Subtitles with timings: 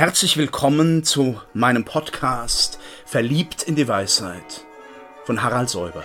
[0.00, 4.64] Herzlich willkommen zu meinem Podcast Verliebt in die Weisheit
[5.26, 6.02] von Harald Säuber.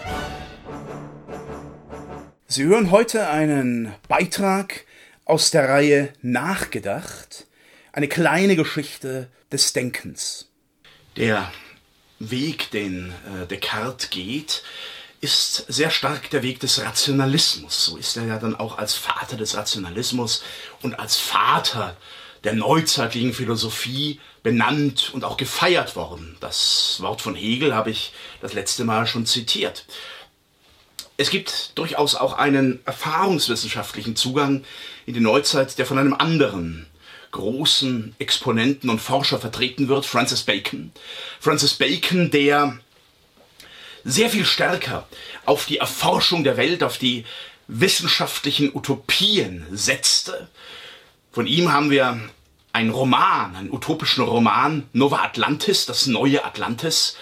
[2.45, 4.83] Sie hören heute einen Beitrag
[5.23, 7.47] aus der Reihe Nachgedacht,
[7.93, 10.49] eine kleine Geschichte des Denkens.
[11.15, 11.49] Der
[12.19, 14.63] Weg, den äh, Descartes geht,
[15.21, 17.85] ist sehr stark der Weg des Rationalismus.
[17.85, 20.43] So ist er ja dann auch als Vater des Rationalismus
[20.81, 21.95] und als Vater
[22.45, 26.37] der neuzeitlichen Philosophie benannt und auch gefeiert worden.
[26.39, 29.85] Das Wort von Hegel habe ich das letzte Mal schon zitiert.
[31.17, 34.63] Es gibt durchaus auch einen erfahrungswissenschaftlichen Zugang
[35.05, 36.85] in die Neuzeit, der von einem anderen
[37.31, 40.91] großen Exponenten und Forscher vertreten wird, Francis Bacon.
[41.39, 42.77] Francis Bacon, der
[44.03, 45.07] sehr viel stärker
[45.45, 47.25] auf die Erforschung der Welt, auf die
[47.67, 50.47] wissenschaftlichen Utopien setzte.
[51.35, 52.17] Von ihm haben wir
[52.71, 57.17] einen Roman, einen utopischen Roman, Nova Atlantis, das neue Atlantis.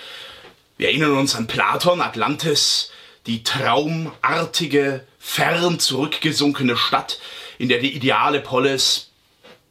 [0.77, 2.91] Wir erinnern uns an Platon, Atlantis,
[3.25, 7.19] die traumartige, fern zurückgesunkene Stadt,
[7.57, 9.09] in der die ideale Polis,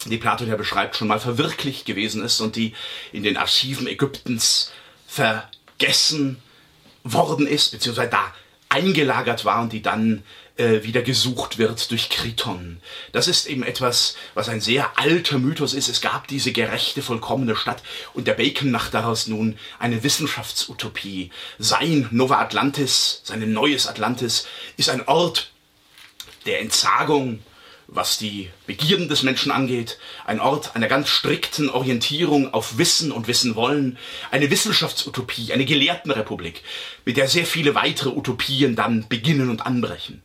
[0.07, 2.75] die Platon ja beschreibt, schon mal verwirklicht gewesen ist und die
[3.13, 4.73] in den Archiven Ägyptens
[5.07, 6.43] vergessen
[7.05, 8.35] worden ist, beziehungsweise da
[8.71, 10.25] eingelagert war und die dann
[10.63, 12.81] äh, wieder gesucht wird durch Kriton.
[13.11, 15.89] Das ist eben etwas, was ein sehr alter Mythos ist.
[15.89, 17.83] Es gab diese gerechte, vollkommene Stadt
[18.15, 21.31] und der Bacon macht daraus nun eine Wissenschaftsutopie.
[21.59, 24.47] Sein Nova Atlantis, sein neues Atlantis,
[24.77, 25.51] ist ein Ort
[26.47, 27.41] der Entsagung,
[27.95, 33.29] was die Begierden des Menschen angeht, ein Ort einer ganz strikten Orientierung auf Wissen und
[33.29, 33.99] Wissen wollen,
[34.31, 36.63] eine Wissenschaftsutopie, eine Gelehrtenrepublik,
[37.05, 40.23] mit der sehr viele weitere Utopien dann beginnen und anbrechen.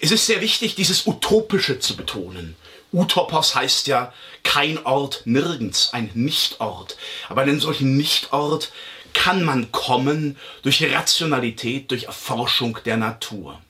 [0.00, 2.56] Es ist sehr wichtig, dieses Utopische zu betonen.
[2.92, 6.96] Utopos heißt ja kein Ort nirgends, ein Nichtort.
[7.28, 8.72] Aber einen solchen Nichtort
[9.12, 13.60] kann man kommen durch Rationalität, durch Erforschung der Natur.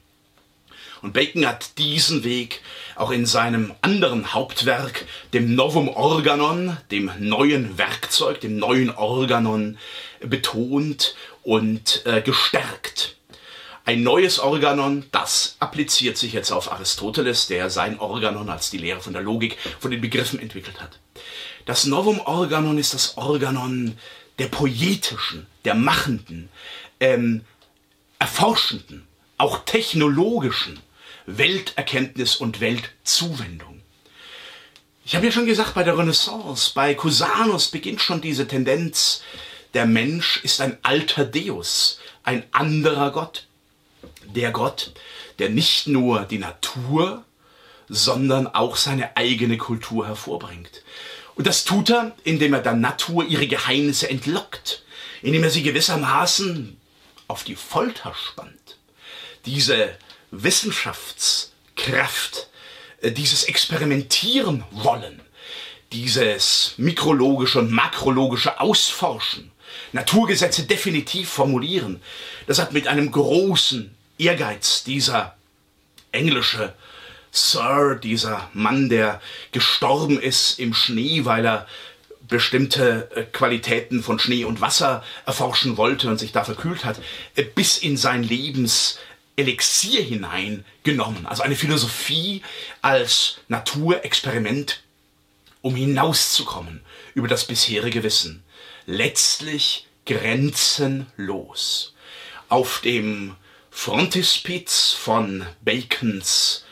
[1.03, 2.63] Und Bacon hat diesen Weg
[2.95, 9.79] auch in seinem anderen Hauptwerk, dem Novum Organon, dem neuen Werkzeug, dem neuen Organon,
[10.21, 13.17] betont und äh, gestärkt.
[13.85, 19.01] Ein neues Organon, das appliziert sich jetzt auf Aristoteles, der sein Organon als die Lehre
[19.01, 21.01] von der Logik, von den Begriffen entwickelt hat.
[21.65, 23.99] Das Novum Organon ist das Organon
[24.39, 26.49] der poetischen, der machenden,
[27.01, 27.45] ähm,
[28.21, 29.05] erforschenden,
[29.37, 30.79] auch technologischen
[31.27, 33.83] Welterkenntnis und Weltzuwendung.
[35.05, 39.23] Ich habe ja schon gesagt, bei der Renaissance, bei Cusanus beginnt schon diese Tendenz,
[39.75, 43.47] der Mensch ist ein alter Deus, ein anderer Gott.
[44.25, 44.93] Der Gott,
[45.39, 47.25] der nicht nur die Natur,
[47.89, 50.83] sondern auch seine eigene Kultur hervorbringt.
[51.35, 54.83] Und das tut er, indem er der Natur ihre Geheimnisse entlockt,
[55.23, 56.79] indem er sie gewissermaßen
[57.29, 58.79] auf die Folter spannt.
[59.47, 59.97] Diese
[60.33, 62.49] Wissenschaftskraft,
[63.01, 65.21] äh, dieses Experimentieren wollen,
[65.93, 69.53] dieses mikrologische und makrologische Ausforschen,
[69.93, 72.03] Naturgesetze definitiv formulieren,
[72.47, 75.37] das hat mit einem großen Ehrgeiz dieser
[76.11, 76.75] englische
[77.31, 79.21] Sir, dieser Mann, der
[79.53, 81.69] gestorben ist im Schnee, weil er
[82.29, 86.99] bestimmte äh, Qualitäten von Schnee und Wasser erforschen wollte und sich da verkühlt hat,
[87.37, 88.99] äh, bis in sein Lebens
[89.37, 91.27] Elixier hineingenommen.
[91.27, 92.43] Also eine Philosophie
[92.81, 94.83] als Naturexperiment,
[95.63, 96.81] um hinauszukommen
[97.15, 98.43] über das bisherige Wissen.
[98.87, 101.95] Letztlich grenzenlos.
[102.49, 103.37] Auf dem
[103.71, 106.65] Frontispiz von Bacons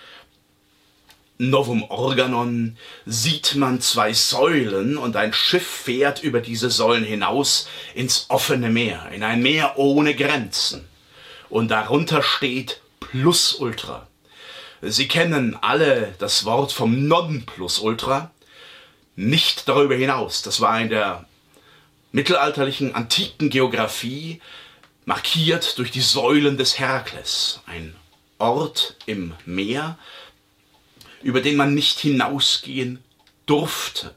[1.39, 8.27] Novum Organon sieht man zwei Säulen und ein Schiff fährt über diese Säulen hinaus ins
[8.29, 10.90] offene Meer, in ein Meer ohne Grenzen
[11.51, 14.07] und darunter steht Plus Ultra.
[14.83, 18.31] Sie kennen alle das Wort vom Nonplusultra,
[19.17, 20.43] nicht darüber hinaus.
[20.43, 21.27] Das war in der
[22.13, 24.41] mittelalterlichen antiken Geographie
[25.05, 27.95] markiert durch die Säulen des Herakles, ein
[28.39, 29.99] Ort im Meer,
[31.23, 33.03] über den man nicht hinausgehen
[33.45, 34.15] durfte.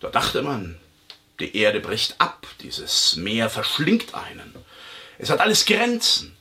[0.00, 0.78] Da dachte man,
[1.40, 4.54] die Erde bricht ab, dieses Meer verschlingt einen.
[5.24, 6.36] Es hat alles Grenzen.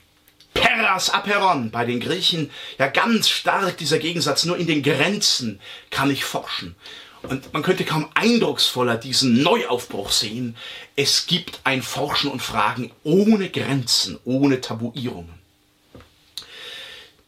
[0.54, 4.44] Peras aperon bei den Griechen ja ganz stark dieser Gegensatz.
[4.44, 6.76] Nur in den Grenzen kann ich forschen.
[7.22, 10.58] Und man könnte kaum eindrucksvoller diesen Neuaufbruch sehen.
[10.98, 15.34] Es gibt ein Forschen und Fragen ohne Grenzen, ohne Tabuierungen.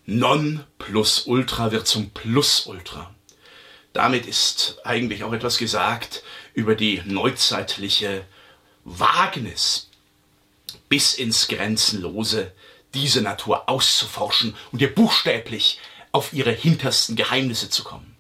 [0.06, 3.16] Non plus ultra wird zum plus ultra.
[3.94, 6.22] Damit ist eigentlich auch etwas gesagt
[6.54, 8.26] über die neuzeitliche
[8.84, 9.90] Wagnis
[10.90, 12.52] bis ins Grenzenlose
[12.94, 15.80] diese Natur auszuforschen und ihr buchstäblich
[16.12, 18.16] auf ihre hintersten Geheimnisse zu kommen.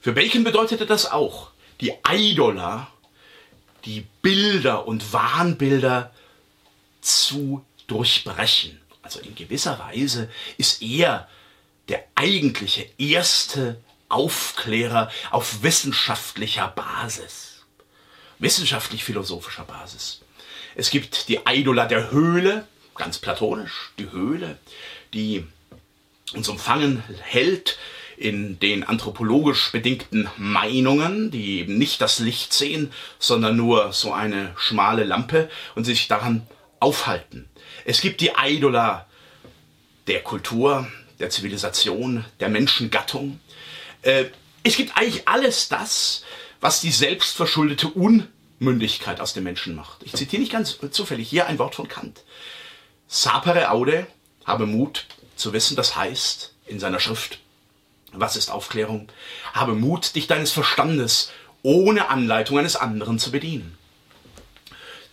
[0.00, 1.50] Für Bacon bedeutete das auch,
[1.80, 2.90] die Eidola,
[3.84, 6.12] die Bilder und Wahnbilder
[7.00, 8.80] zu durchbrechen.
[9.02, 11.28] Also in gewisser Weise ist er
[11.88, 17.64] der eigentliche erste Aufklärer auf wissenschaftlicher Basis.
[18.38, 20.20] Wissenschaftlich-philosophischer Basis.
[20.78, 24.58] Es gibt die Eidola der Höhle, ganz platonisch, die Höhle,
[25.14, 25.46] die
[26.34, 27.78] uns umfangen hält
[28.18, 34.52] in den anthropologisch bedingten Meinungen, die eben nicht das Licht sehen, sondern nur so eine
[34.58, 36.46] schmale Lampe und sich daran
[36.78, 37.48] aufhalten.
[37.86, 39.06] Es gibt die Eidola
[40.06, 40.86] der Kultur,
[41.18, 43.40] der Zivilisation, der Menschengattung.
[44.02, 44.26] Äh,
[44.62, 46.22] es gibt eigentlich alles das,
[46.60, 47.88] was die selbstverschuldete
[48.58, 50.02] Unmündigkeit aus dem Menschen macht.
[50.02, 52.22] Ich zitiere nicht ganz zufällig hier ein Wort von Kant.
[53.08, 54.06] Sapere aude,
[54.44, 55.06] habe Mut
[55.36, 57.38] zu wissen, das heißt in seiner Schrift,
[58.12, 59.08] was ist Aufklärung?
[59.52, 61.30] Habe Mut, dich deines Verstandes
[61.62, 63.76] ohne Anleitung eines anderen zu bedienen.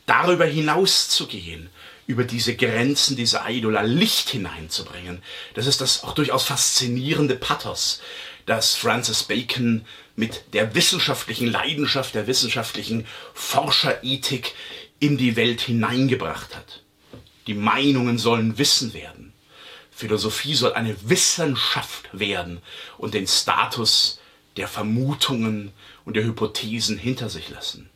[0.06, 1.70] Darüber hinaus zu gehen,
[2.08, 5.24] über diese Grenzen dieser Eidola Licht hineinzubringen.
[5.54, 8.02] Das ist das auch durchaus faszinierende Pathos,
[8.46, 9.86] das Francis Bacon
[10.16, 14.54] mit der wissenschaftlichen Leidenschaft, der wissenschaftlichen Forscherethik
[15.00, 16.84] in die Welt hineingebracht hat.
[17.48, 19.34] Die Meinungen sollen Wissen werden.
[19.92, 22.62] Philosophie soll eine Wissenschaft werden
[22.98, 24.20] und den Status
[24.58, 25.72] der Vermutungen
[26.06, 27.90] und der Hypothesen hinter sich lassen.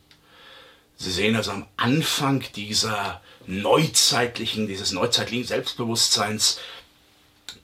[0.96, 6.60] Sie sehen also am Anfang dieser neuzeitlichen, dieses neuzeitlichen Selbstbewusstseins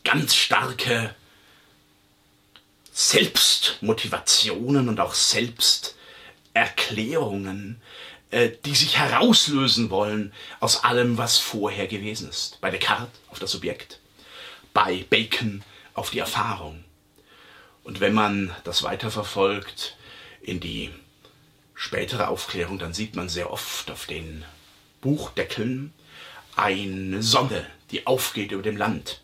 [0.04, 1.16] ganz starke
[2.96, 7.82] Selbstmotivationen und auch Selbsterklärungen,
[8.30, 12.62] äh, die sich herauslösen wollen aus allem, was vorher gewesen ist.
[12.62, 14.00] Bei Descartes auf das Subjekt,
[14.74, 15.64] bei Bacon
[15.96, 16.84] auf die Erfahrung.
[17.84, 19.98] Und wenn man das weiterverfolgt
[20.42, 20.92] in die
[21.74, 24.46] spätere Aufklärung, dann sieht man sehr oft auf den
[25.02, 25.96] Buchdeckeln
[26.56, 29.24] eine Sonne, die aufgeht über dem Land.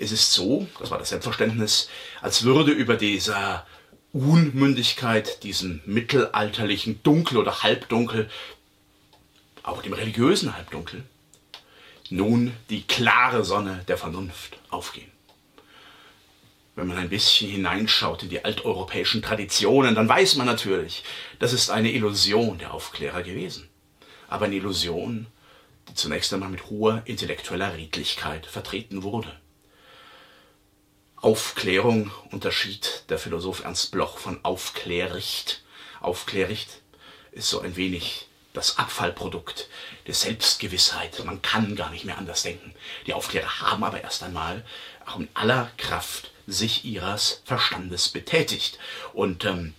[0.00, 1.88] Es ist so, das war das Selbstverständnis,
[2.20, 3.66] als würde über dieser
[4.12, 8.30] Unmündigkeit, diesem mittelalterlichen Dunkel oder Halbdunkel,
[9.62, 11.04] auch dem religiösen Halbdunkel,
[12.10, 15.10] nun die klare Sonne der Vernunft aufgehen.
[16.74, 21.02] Wenn man ein bisschen hineinschaut in die alteuropäischen Traditionen, dann weiß man natürlich,
[21.38, 23.68] das ist eine Illusion der Aufklärer gewesen
[24.28, 25.26] aber eine Illusion,
[25.88, 29.34] die zunächst einmal mit hoher intellektueller Redlichkeit vertreten wurde.
[31.20, 35.62] Aufklärung unterschied der Philosoph Ernst Bloch von Aufklärricht.
[36.00, 36.80] Aufklärricht
[37.32, 39.68] ist so ein wenig das Abfallprodukt
[40.06, 41.22] der Selbstgewissheit.
[41.24, 42.74] Man kann gar nicht mehr anders denken.
[43.06, 44.64] Die Aufklärer haben aber erst einmal
[45.06, 48.78] auch in aller Kraft sich ihres Verstandes betätigt.
[49.12, 49.74] Und ähm,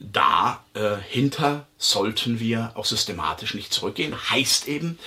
[0.00, 4.30] dahinter äh, sollten wir auch systematisch nicht zurückgehen.
[4.30, 4.98] Heißt eben,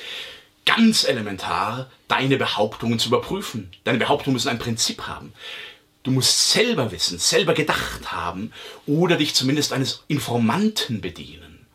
[0.67, 3.71] ganz elementar, deine Behauptungen zu überprüfen.
[3.85, 5.33] Deine Behauptungen müssen ein Prinzip haben.
[6.03, 8.53] Du musst selber wissen, selber gedacht haben
[8.85, 11.65] oder dich zumindest eines Informanten bedienen,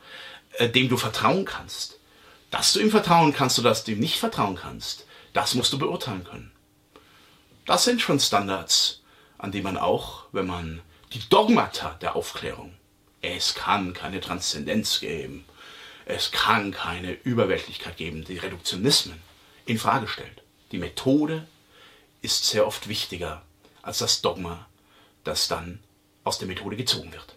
[0.53, 1.99] äh, dem du vertrauen kannst.
[2.53, 5.79] Dass du ihm vertrauen kannst oder dass du ihm nicht vertrauen kannst, das musst du
[5.79, 6.53] beurteilen können.
[7.67, 9.03] Das sind schon Standards,
[9.39, 12.75] an die man auch, wenn man die Dogmata der Aufklärung
[13.23, 15.45] es kann keine Transzendenz geben.
[16.05, 19.21] Es kann keine Überweltlichkeit geben, die Reduktionismen
[19.67, 20.43] in Frage stellt.
[20.73, 21.47] Die Methode
[22.23, 23.43] ist sehr oft wichtiger
[23.83, 24.67] als das Dogma,
[25.25, 25.81] das dann
[26.25, 27.37] aus der Methode gezogen wird.